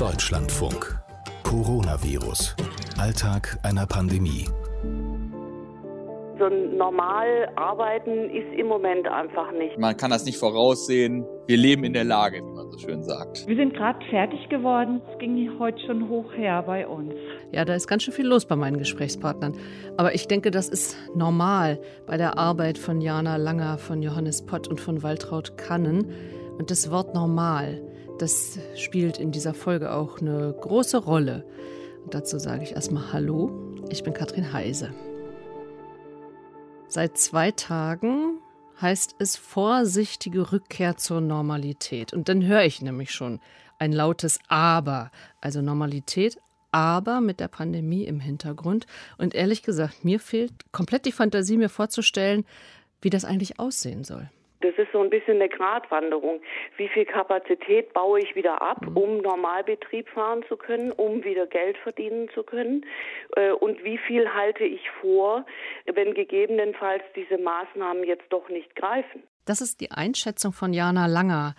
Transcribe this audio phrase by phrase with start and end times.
[0.00, 0.98] Deutschlandfunk.
[1.42, 2.56] Coronavirus.
[2.96, 4.48] Alltag einer Pandemie.
[6.38, 9.78] So normal arbeiten ist im Moment einfach nicht.
[9.78, 11.26] Man kann das nicht voraussehen.
[11.46, 13.46] Wir leben in der Lage, wie man so schön sagt.
[13.46, 15.02] Wir sind gerade fertig geworden.
[15.12, 17.12] Es ging heute schon hoch her bei uns.
[17.52, 19.54] Ja, da ist ganz schön viel los bei meinen Gesprächspartnern.
[19.98, 24.66] Aber ich denke, das ist normal bei der Arbeit von Jana Langer, von Johannes Pott
[24.66, 26.10] und von Waltraud Kannen.
[26.56, 27.82] Und das Wort normal,
[28.20, 31.44] das spielt in dieser Folge auch eine große Rolle.
[32.04, 33.50] Und dazu sage ich erstmal Hallo,
[33.88, 34.92] ich bin Katrin Heise.
[36.88, 38.38] Seit zwei Tagen
[38.80, 42.12] heißt es vorsichtige Rückkehr zur Normalität.
[42.12, 43.40] Und dann höre ich nämlich schon
[43.78, 45.10] ein lautes Aber.
[45.40, 46.38] Also Normalität,
[46.72, 48.86] aber mit der Pandemie im Hintergrund.
[49.18, 52.44] Und ehrlich gesagt, mir fehlt komplett die Fantasie, mir vorzustellen,
[53.00, 54.28] wie das eigentlich aussehen soll.
[54.60, 56.40] Das ist so ein bisschen eine Gratwanderung.
[56.76, 58.96] Wie viel Kapazität baue ich wieder ab, mhm.
[58.96, 62.84] um Normalbetrieb fahren zu können, um wieder Geld verdienen zu können?
[63.36, 65.46] Äh, und wie viel halte ich vor,
[65.86, 69.22] wenn gegebenenfalls diese Maßnahmen jetzt doch nicht greifen?
[69.46, 71.54] Das ist die Einschätzung von Jana Langer.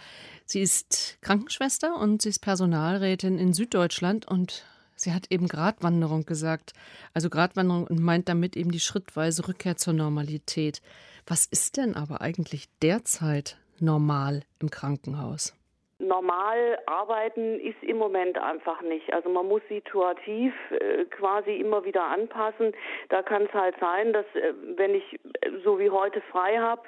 [0.46, 4.66] Sie ist Krankenschwester und sie ist Personalrätin in Süddeutschland und
[5.02, 6.74] Sie hat eben Gratwanderung gesagt.
[7.16, 10.84] Also Gratwanderung und meint damit eben die schrittweise Rückkehr zur Normalität.
[11.28, 15.54] Was ist denn aber eigentlich derzeit normal im Krankenhaus?
[16.02, 19.14] normal arbeiten ist im Moment einfach nicht.
[19.14, 22.74] Also man muss situativ äh, quasi immer wieder anpassen.
[23.10, 26.82] Da kann es halt sein, dass äh, wenn ich äh, so wie heute frei habe,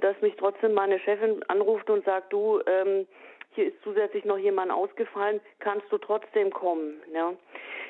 [0.00, 3.06] dass mich trotzdem meine Chefin anruft und sagt, du, ähm,
[3.54, 6.94] hier ist zusätzlich noch jemand ausgefallen, kannst du trotzdem kommen.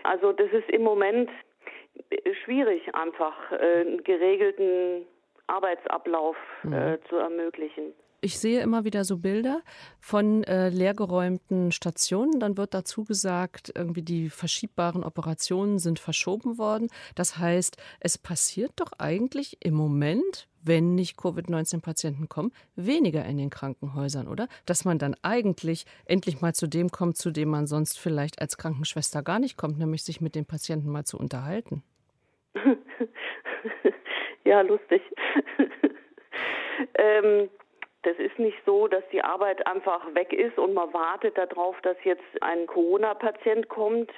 [0.02, 1.30] Also das ist im Moment
[2.44, 5.06] schwierig, einfach einen geregelten
[5.48, 6.72] Arbeitsablauf mhm.
[6.72, 7.92] äh, zu ermöglichen.
[8.20, 9.62] Ich sehe immer wieder so Bilder
[10.00, 12.40] von äh, leergeräumten Stationen.
[12.40, 16.88] Dann wird dazu gesagt, irgendwie die verschiebbaren Operationen sind verschoben worden.
[17.14, 23.50] Das heißt, es passiert doch eigentlich im Moment, wenn nicht Covid-19-Patienten kommen, weniger in den
[23.50, 24.48] Krankenhäusern, oder?
[24.66, 28.58] Dass man dann eigentlich endlich mal zu dem kommt, zu dem man sonst vielleicht als
[28.58, 31.84] Krankenschwester gar nicht kommt, nämlich sich mit den Patienten mal zu unterhalten.
[34.48, 35.02] ja, lustig.
[36.94, 37.50] ähm,
[38.02, 41.96] das ist nicht so, dass die Arbeit einfach weg ist und man wartet darauf, dass
[42.04, 44.10] jetzt ein Corona-Patient kommt,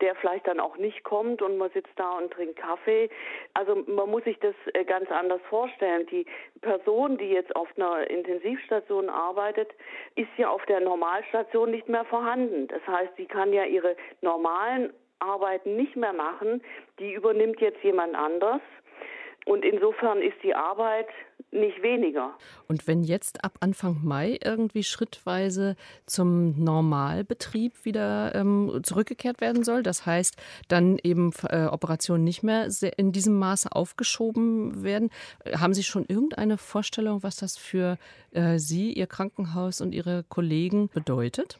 [0.00, 3.10] der vielleicht dann auch nicht kommt und man sitzt da und trinkt Kaffee.
[3.52, 6.06] Also man muss sich das äh, ganz anders vorstellen.
[6.06, 6.24] Die
[6.62, 9.70] Person, die jetzt auf einer Intensivstation arbeitet,
[10.14, 12.68] ist ja auf der Normalstation nicht mehr vorhanden.
[12.68, 16.62] Das heißt, sie kann ja ihre normalen Arbeiten nicht mehr machen.
[16.98, 18.60] Die übernimmt jetzt jemand anders.
[19.44, 21.08] Und insofern ist die Arbeit
[21.50, 22.36] nicht weniger.
[22.66, 29.82] Und wenn jetzt ab Anfang Mai irgendwie schrittweise zum Normalbetrieb wieder ähm, zurückgekehrt werden soll,
[29.82, 30.36] das heißt,
[30.68, 35.10] dann eben äh, Operationen nicht mehr in diesem Maße aufgeschoben werden,
[35.54, 37.98] haben Sie schon irgendeine Vorstellung, was das für
[38.32, 41.58] äh, Sie, Ihr Krankenhaus und Ihre Kollegen bedeutet?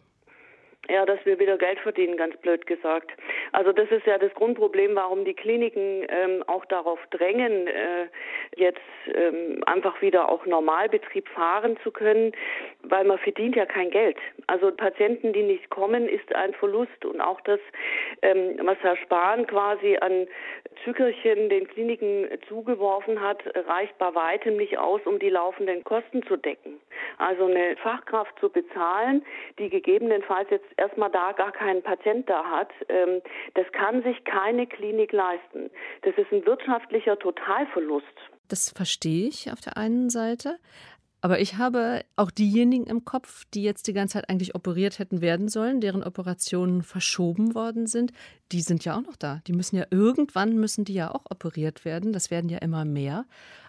[0.89, 3.11] Ja, dass wir wieder Geld verdienen, ganz blöd gesagt.
[3.53, 8.09] Also das ist ja das Grundproblem, warum die Kliniken ähm, auch darauf drängen, äh,
[8.57, 8.81] jetzt
[9.15, 12.33] ähm, einfach wieder auch Normalbetrieb fahren zu können,
[12.83, 14.19] weil man verdient ja kein Geld.
[14.47, 17.61] Also Patienten, die nicht kommen, ist ein Verlust und auch das,
[18.21, 20.27] ähm, was Herr Spahn quasi an
[20.85, 26.37] Zückerchen den Kliniken zugeworfen hat, reicht bei weitem nicht aus, um die laufenden Kosten zu
[26.37, 26.79] decken.
[27.19, 29.25] Also eine Fachkraft zu bezahlen,
[29.59, 33.21] die gegebenenfalls jetzt erstmal da gar keinen Patient da hat, ähm,
[33.55, 35.71] das kann sich keine Klinik leisten.
[36.03, 38.07] Das ist ein wirtschaftlicher Totalverlust.
[38.49, 40.59] Das verstehe ich auf der einen Seite.
[41.25, 45.23] Aber ich habe auch diejenigen im Kopf, die jetzt die ganze Zeit eigentlich operiert hätten
[45.23, 48.13] werden sollen, deren Operationen verschoben worden sind,
[48.53, 49.41] die sind ja auch noch da.
[49.47, 52.13] Die müssen ja irgendwann müssen die ja auch operiert werden.
[52.13, 53.25] Das werden ja immer mehr.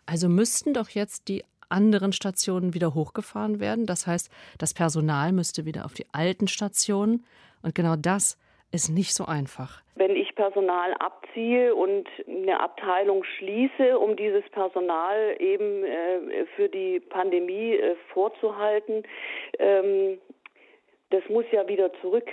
[0.06, 3.86] Also müssten doch jetzt die anderen Stationen wieder hochgefahren werden.
[3.86, 7.26] Das heißt, das Personal müsste wieder auf die alten Stationen.
[7.62, 8.38] Und genau das
[8.72, 9.82] ist nicht so einfach.
[9.96, 17.00] Wenn ich Personal abziehe und eine Abteilung schließe, um dieses Personal eben äh, für die
[17.00, 19.04] Pandemie äh, vorzuhalten,
[19.60, 20.20] ähm,
[21.12, 22.28] das muss ja wieder zurück.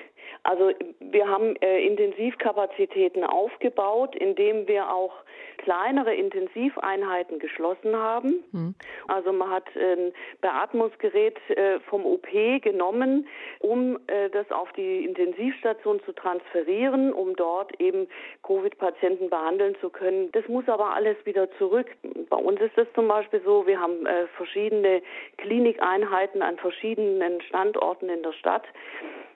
[0.45, 5.13] Also wir haben äh, Intensivkapazitäten aufgebaut, indem wir auch
[5.59, 8.43] kleinere Intensiveinheiten geschlossen haben.
[8.51, 8.75] Mhm.
[9.07, 12.27] Also man hat ein Beatmungsgerät äh, vom OP
[12.63, 13.29] genommen,
[13.61, 18.09] um äh, das auf die Intensivstation zu transferieren, um dort eben
[18.43, 20.33] Covid-Patienten behandeln zu können.
[20.33, 21.87] Das muss aber alles wieder zurück.
[22.29, 25.03] Bei uns ist es zum Beispiel so, wir haben äh, verschiedene
[25.39, 28.65] Klinikeinheiten an verschiedenen Standorten in der Stadt.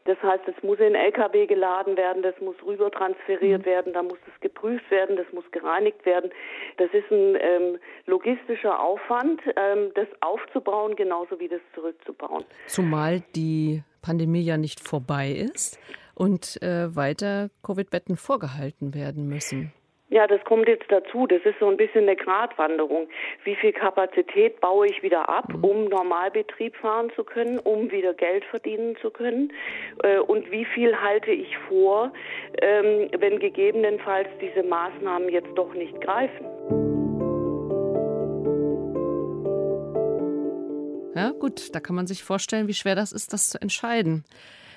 [0.07, 3.67] Das heißt, es muss in LKW geladen werden, das muss rüber transferiert mhm.
[3.67, 6.31] werden, da muss es geprüft werden, das muss gereinigt werden.
[6.79, 12.45] Das ist ein ähm, logistischer Aufwand, ähm, das aufzubauen, genauso wie das zurückzubauen.
[12.67, 15.79] Zumal die Pandemie ja nicht vorbei ist
[16.15, 19.73] und äh, weiter Covid-Betten vorgehalten werden müssen.
[20.09, 21.27] Ja, das kommt jetzt dazu.
[21.27, 23.09] Das ist so ein bisschen eine Gratwanderung.
[23.43, 25.65] Wie viel Kapazität baue ich wieder ab, mhm.
[25.65, 29.53] um Normalbetrieb fahren zu können, um wieder Geld verdienen zu können?
[30.05, 32.13] Äh, und wie viel halte ich vor,
[32.63, 36.47] ähm, wenn gegebenenfalls diese Maßnahmen jetzt doch nicht greifen?
[41.17, 44.25] Ja, gut, da kann man sich vorstellen, wie schwer das ist, das zu entscheiden.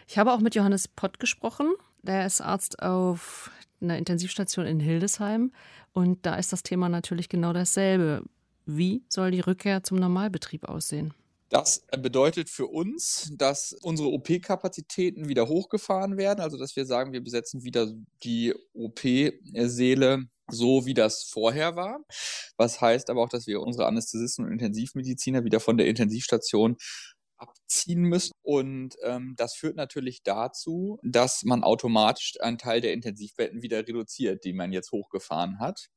[0.07, 1.75] Ich habe auch mit Johannes Pott gesprochen.
[2.01, 5.51] Der ist Arzt auf einer Intensivstation in Hildesheim.
[5.93, 8.23] Und da ist das Thema natürlich genau dasselbe.
[8.65, 11.13] Wie soll die Rückkehr zum Normalbetrieb aussehen?
[11.49, 17.23] Das bedeutet für uns, dass unsere OP-Kapazitäten wieder hochgefahren werden, also dass wir sagen, wir
[17.23, 17.91] besetzen wieder
[18.23, 21.99] die OP-Säle so, wie das vorher war.
[22.57, 26.77] Was heißt aber auch, dass wir unsere Anästhesisten und Intensivmediziner wieder von der Intensivstation
[27.39, 28.31] abziehen müssen.
[28.41, 34.43] Und ähm, das führt natürlich dazu, dass man automatisch einen Teil der Intensivbetten wieder reduziert,
[34.43, 35.87] die man jetzt hochgefahren hat.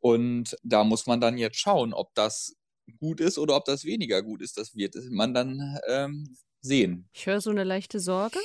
[0.00, 2.56] Und da muss man dann jetzt schauen, ob das
[2.98, 4.58] gut ist oder ob das weniger gut ist.
[4.58, 7.08] Das wird man dann ähm, sehen.
[7.12, 8.38] Ich höre so eine leichte Sorge.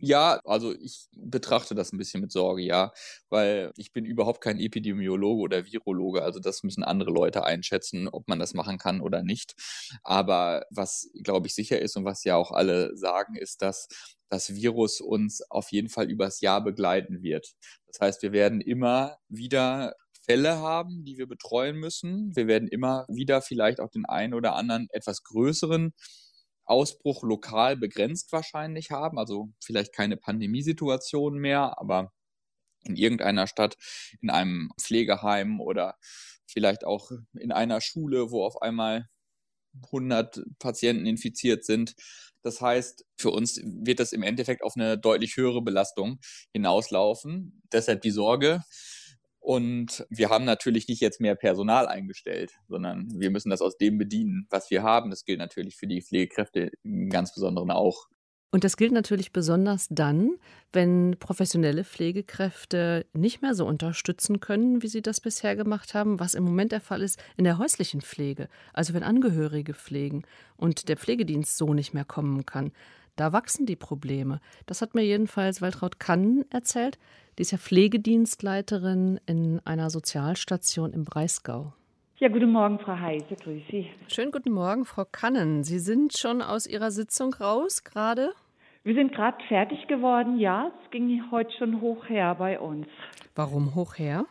[0.00, 2.92] Ja, also ich betrachte das ein bisschen mit Sorge, ja,
[3.28, 8.26] weil ich bin überhaupt kein Epidemiologe oder Virologe, also das müssen andere Leute einschätzen, ob
[8.28, 9.54] man das machen kann oder nicht.
[10.02, 13.86] Aber was, glaube ich, sicher ist und was ja auch alle sagen, ist, dass
[14.28, 17.52] das Virus uns auf jeden Fall übers Jahr begleiten wird.
[17.86, 19.94] Das heißt, wir werden immer wieder
[20.24, 22.34] Fälle haben, die wir betreuen müssen.
[22.34, 25.92] Wir werden immer wieder vielleicht auch den einen oder anderen etwas größeren
[26.64, 32.12] Ausbruch lokal begrenzt wahrscheinlich haben, also vielleicht keine Pandemiesituation mehr, aber
[32.84, 33.76] in irgendeiner Stadt,
[34.20, 35.96] in einem Pflegeheim oder
[36.46, 39.08] vielleicht auch in einer Schule, wo auf einmal
[39.86, 41.94] 100 Patienten infiziert sind.
[42.42, 46.20] Das heißt, für uns wird das im Endeffekt auf eine deutlich höhere Belastung
[46.52, 47.62] hinauslaufen.
[47.72, 48.62] Deshalb die Sorge,
[49.44, 53.98] und wir haben natürlich nicht jetzt mehr Personal eingestellt, sondern wir müssen das aus dem
[53.98, 55.10] bedienen, was wir haben.
[55.10, 58.06] Das gilt natürlich für die Pflegekräfte im ganz Besonderen auch.
[58.52, 60.36] Und das gilt natürlich besonders dann,
[60.72, 66.32] wenn professionelle Pflegekräfte nicht mehr so unterstützen können, wie sie das bisher gemacht haben, was
[66.32, 70.22] im Moment der Fall ist in der häuslichen Pflege, also wenn Angehörige pflegen
[70.56, 72.72] und der Pflegedienst so nicht mehr kommen kann.
[73.16, 74.40] Da wachsen die Probleme.
[74.66, 76.98] Das hat mir jedenfalls Waltraud Kannen erzählt.
[77.38, 81.72] Die ist ja Pflegedienstleiterin in einer Sozialstation im Breisgau.
[82.18, 83.90] Ja, guten Morgen, Frau Heise, grüße Sie.
[84.08, 85.62] Schönen guten Morgen, Frau Kannen.
[85.62, 88.32] Sie sind schon aus Ihrer Sitzung raus gerade?
[88.82, 90.70] Wir sind gerade fertig geworden, ja.
[90.84, 92.86] Es ging heute schon hoch her bei uns.
[93.34, 94.26] Warum hoch her?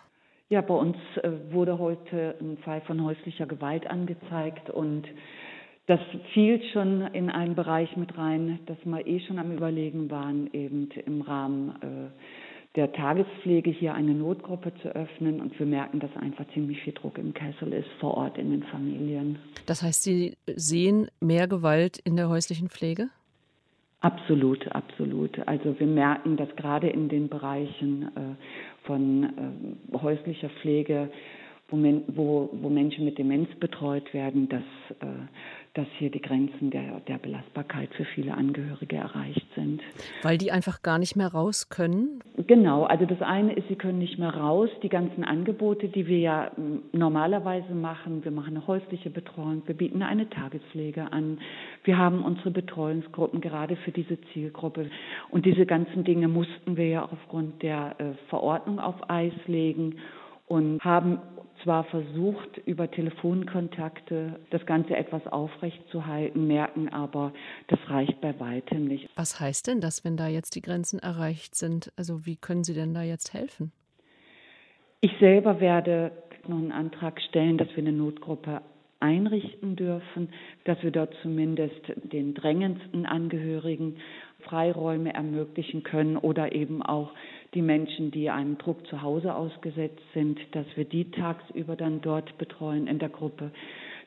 [0.50, 5.08] Ja, bei uns äh, wurde heute ein Fall von häuslicher Gewalt angezeigt und
[5.88, 6.00] das
[6.34, 10.90] fiel schon in einen Bereich mit rein, dass wir eh schon am Überlegen waren, eben
[11.06, 12.10] im Rahmen äh,
[12.76, 17.18] der Tagespflege hier eine Notgruppe zu öffnen und wir merken, dass einfach ziemlich viel Druck
[17.18, 19.38] im Kessel ist vor Ort in den Familien.
[19.68, 23.10] Das heißt, Sie sehen mehr Gewalt in der häuslichen Pflege?
[24.00, 25.40] Absolut, absolut.
[25.48, 31.10] Also wir merken, dass gerade in den Bereichen äh, von äh, häuslicher Pflege,
[31.70, 34.64] wo, wo, wo, Menschen mit Demenz betreut werden, dass
[35.00, 35.06] äh,
[35.74, 39.82] dass hier die Grenzen der, der Belastbarkeit für viele Angehörige erreicht sind.
[40.22, 42.22] Weil die einfach gar nicht mehr raus können?
[42.46, 44.70] Genau, also das eine ist, sie können nicht mehr raus.
[44.84, 49.76] Die ganzen Angebote, die wir ja hm, normalerweise machen, wir machen eine häusliche Betreuung, wir
[49.76, 51.40] bieten eine Tagespflege an,
[51.84, 54.92] wir haben unsere Betreuungsgruppen gerade für diese Zielgruppe.
[55.32, 59.96] Und diese ganzen Dinge mussten wir ja aufgrund der äh, Verordnung auf Eis legen
[60.48, 61.20] und haben
[61.64, 67.34] zwar versucht, über Telefonkontakte das Ganze etwas aufrechtzuerhalten, merken aber,
[67.68, 69.10] das reicht bei weitem nicht.
[69.16, 71.92] Was heißt denn das, wenn da jetzt die Grenzen erreicht sind?
[71.96, 73.72] Also wie können Sie denn da jetzt helfen?
[75.02, 76.12] Ich selber werde
[76.48, 78.62] noch einen Antrag stellen, dass wir eine Notgruppe
[79.00, 80.30] einrichten dürfen,
[80.64, 83.98] dass wir dort zumindest den drängendsten Angehörigen
[84.44, 87.12] Freiräume ermöglichen können oder eben auch
[87.54, 92.38] die Menschen, die einem Druck zu Hause ausgesetzt sind, dass wir die tagsüber dann dort
[92.38, 93.52] betreuen in der Gruppe.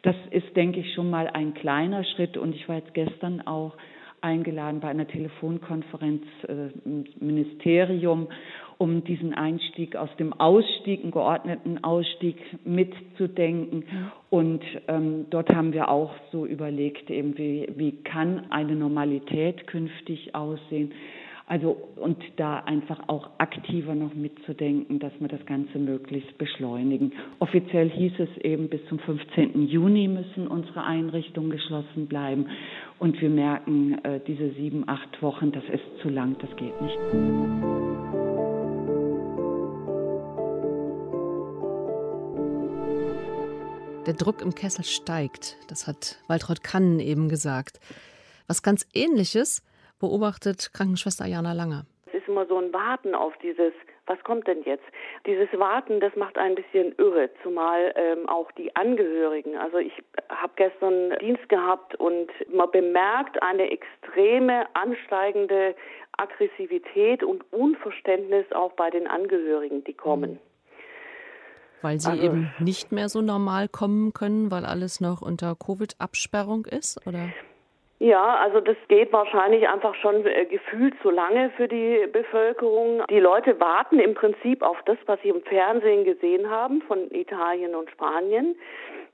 [0.03, 3.73] Das ist, denke ich, schon mal ein kleiner Schritt und ich war jetzt gestern auch
[4.21, 8.29] eingeladen bei einer Telefonkonferenz äh, im Ministerium,
[8.79, 13.85] um diesen Einstieg aus dem Ausstieg, einen geordneten Ausstieg mitzudenken.
[14.29, 20.35] Und ähm, dort haben wir auch so überlegt, eben wie, wie kann eine Normalität künftig
[20.35, 20.93] aussehen
[21.49, 27.13] Also und da einfach auch aktiver noch mitzudenken, dass wir das Ganze möglichst beschleunigen.
[27.39, 29.69] Offiziell hieß es eben, bis zum 15.
[29.69, 32.49] Juni müssen unsere Einrichtungen geschlossen bleiben.
[32.99, 36.99] Und wir merken, äh, diese sieben, acht Wochen, das ist zu lang, das geht nicht.
[44.09, 45.59] Der Druck im Kessel steigt.
[45.69, 47.79] Das hat Waltraud Kannen eben gesagt.
[48.49, 49.63] Was ganz Ähnliches
[49.99, 51.87] beobachtet Krankenschwester Jana Langer.
[52.07, 53.73] Es ist immer so ein Warten auf dieses,
[54.07, 54.85] was kommt denn jetzt?
[55.27, 59.57] Dieses Warten, das macht ein bisschen irre, zumal ähm, auch die Angehörigen.
[59.57, 59.93] Also ich
[60.29, 65.75] habe gestern Dienst gehabt und man bemerkt eine extreme ansteigende
[66.17, 70.39] Aggressivität und Unverständnis auch bei den Angehörigen, die kommen.
[71.83, 76.65] Weil sie also, eben nicht mehr so normal kommen können, weil alles noch unter Covid-Absperrung
[76.65, 77.29] ist, oder?
[77.99, 83.03] Ja, also das geht wahrscheinlich einfach schon äh, gefühlt zu lange für die Bevölkerung.
[83.09, 87.75] Die Leute warten im Prinzip auf das, was sie im Fernsehen gesehen haben von Italien
[87.75, 88.55] und Spanien.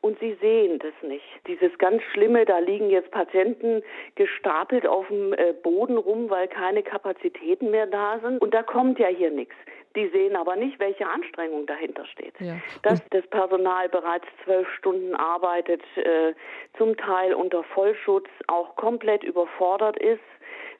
[0.00, 1.24] Und sie sehen das nicht.
[1.46, 3.84] Dieses ganz Schlimme, da liegen jetzt Patienten
[4.16, 8.42] gestapelt auf dem äh, Boden rum, weil keine Kapazitäten mehr da sind.
[8.42, 9.54] Und da kommt ja hier nichts.
[9.94, 12.34] Die sehen aber nicht, welche Anstrengung dahinter steht.
[12.40, 12.56] Ja.
[12.82, 16.34] Dass das Personal bereits zwölf Stunden arbeitet, äh,
[16.78, 20.20] zum Teil unter Vollschutz, auch komplett überfordert ist,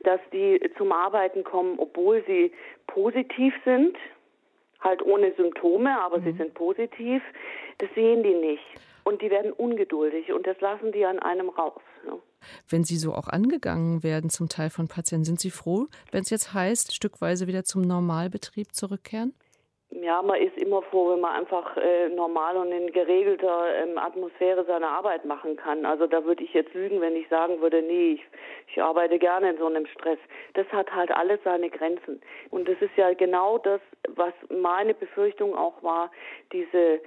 [0.01, 2.53] dass die zum Arbeiten kommen, obwohl sie
[2.87, 3.97] positiv sind,
[4.81, 6.25] halt ohne Symptome, aber mhm.
[6.25, 7.23] sie sind positiv,
[7.79, 8.65] das sehen die nicht.
[9.05, 11.83] Und die werden ungeduldig und das lassen die an einem raus.
[12.07, 12.19] Ne?
[12.69, 16.31] Wenn Sie so auch angegangen werden, zum Teil von Patienten, sind Sie froh, wenn es
[16.31, 19.35] jetzt heißt, stückweise wieder zum Normalbetrieb zurückkehren?
[20.01, 24.65] Ja, man ist immer froh, wenn man einfach äh, normal und in geregelter ähm, Atmosphäre
[24.65, 25.85] seine Arbeit machen kann.
[25.85, 28.23] Also da würde ich jetzt lügen, wenn ich sagen würde, nee, ich,
[28.69, 30.19] ich arbeite gerne in so einem Stress.
[30.55, 32.23] Das hat halt alles seine Grenzen.
[32.51, 36.11] Und das ist ja genau das, was meine Befürchtung auch war,
[36.53, 37.01] diese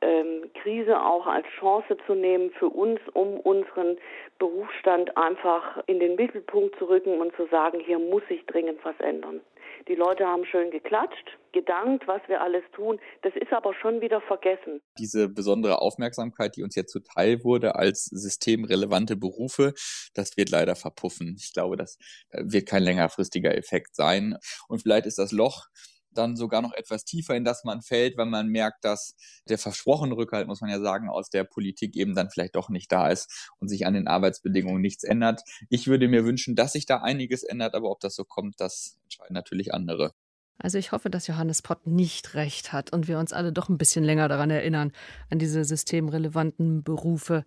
[0.00, 3.98] ähm, Krise auch als Chance zu nehmen für uns, um unseren
[4.38, 8.98] Berufsstand einfach in den Mittelpunkt zu rücken und zu sagen, hier muss sich dringend was
[9.00, 9.40] ändern.
[9.88, 12.98] Die Leute haben schön geklatscht, gedankt, was wir alles tun.
[13.22, 14.80] Das ist aber schon wieder vergessen.
[14.98, 19.74] Diese besondere Aufmerksamkeit, die uns jetzt zuteil wurde als systemrelevante Berufe,
[20.14, 21.36] das wird leider verpuffen.
[21.38, 21.98] Ich glaube, das
[22.32, 24.36] wird kein längerfristiger Effekt sein.
[24.68, 25.66] Und vielleicht ist das Loch,
[26.16, 29.14] dann sogar noch etwas tiefer, in das man fällt, wenn man merkt, dass
[29.48, 32.90] der versprochene Rückhalt, muss man ja sagen, aus der Politik eben dann vielleicht doch nicht
[32.90, 35.42] da ist und sich an den Arbeitsbedingungen nichts ändert.
[35.70, 38.98] Ich würde mir wünschen, dass sich da einiges ändert, aber ob das so kommt, das
[39.04, 40.12] entscheiden natürlich andere.
[40.58, 43.78] Also ich hoffe, dass Johannes Pott nicht recht hat und wir uns alle doch ein
[43.78, 44.92] bisschen länger daran erinnern,
[45.30, 47.44] an diese systemrelevanten Berufe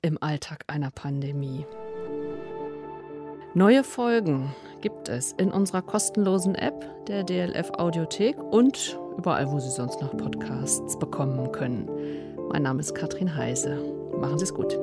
[0.00, 1.66] im Alltag einer Pandemie.
[3.54, 9.68] Neue Folgen gibt es in unserer kostenlosen App der DLF Audiothek und überall, wo Sie
[9.68, 11.86] sonst noch Podcasts bekommen können.
[12.50, 13.76] Mein Name ist Katrin Heise.
[14.18, 14.78] Machen Sie es gut.